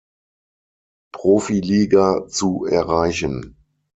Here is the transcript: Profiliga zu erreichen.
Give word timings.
Profiliga 1.11 2.25
zu 2.27 2.65
erreichen. 2.65 3.55